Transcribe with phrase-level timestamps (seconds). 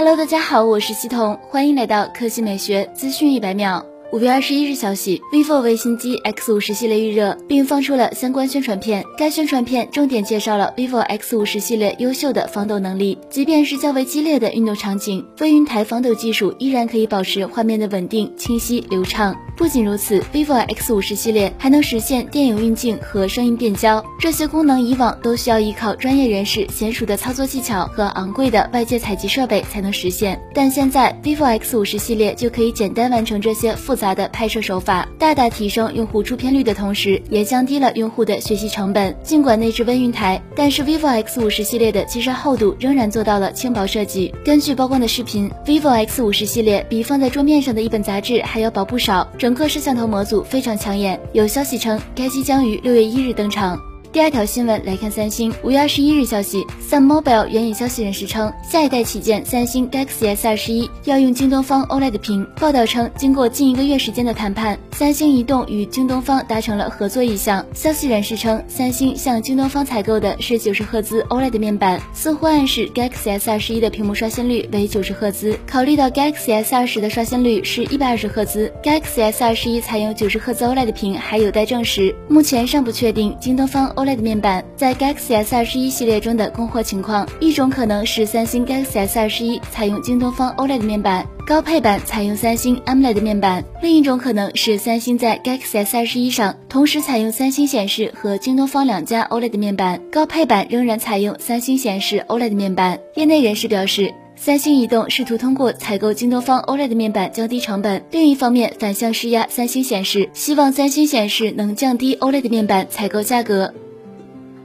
[0.00, 3.84] Hello，大家好，我是西彤，欢迎来到科技美学资讯一百秒。
[4.14, 9.04] 五月二十一日消息，vivo 为新机 X 五十系列预热，并放出了相关宣传片。
[9.18, 19.36] 该宣传片重点介绍了 vivo X 五十系列优秀的防抖能力，即便是较为激烈的运动场景，飞云台防抖技术依然可以保持画面的稳定、清晰、流畅。
[19.60, 33.94] 不仅如此，vivo X 五十系列还能实现电影运镜和声音变焦，这些功能以往都需要依靠专业人士娴熟的操作技巧和昂贵的外界采集设备才能实现，但现在 vivo X 五十系列就可以简单完成这些复。
[33.94, 39.14] 杂的拍摄手法，大大提升用户出片率的同时，也降低了用户的学习成本。
[39.22, 44.34] 尽管内置温云台，但是 vivo X 五十系列的机身厚度仍然做到了轻薄设计。
[44.42, 51.20] 根据曝光的视频，vivo X 五十系列比放在桌面上的一本杂志还要薄不少，整个摄像头模组非常抢眼。
[51.32, 53.76] 有消息称，该机将于六月一日登场。
[54.12, 62.44] 第二条新闻来看，三星五月二十一日消息，Sun Mobile 援引消息人士称，下一代旗舰三星 Galaxy S 二十一要用京东方 OLED 屏。
[62.58, 67.64] 报道称，经过近一个月时间的谈判，三星移动与京东方达成了合作意向。
[67.72, 75.56] 消息人士称，三星向京东方采购的是九十赫兹 OLED 面板，似乎暗示 Galaxy S 二十一的屏幕刷新率为九十赫兹。
[75.68, 83.88] 考虑到 Galaxy S 二十的刷新率是一百二十赫兹，Galaxy S 二十一采用九十赫兹 OLED 屏还有待证实，目前尚不确定京东方。
[84.00, 99.58] OLED 面板在 Galaxy S 二十一系列中的供货情况，一种可能是三星 Galaxy S 二十一采用京东方 OLED 面板，高配版采用三星 AMOLED 面板；另一种可能是三星在 Galaxy S 二十一上同时采用三星显示和京东方两家 OLED
[99.58, 102.98] 面板，高配版仍然采用三星显示 OLED 面板。
[103.16, 104.14] 业内人士表示。
[104.36, 113.74] 三星移动试图通过采购京东方 OLED 面板降低成本，另一方面反向施压三星显示，希望三星显示能降低 OLED 面板采购价格。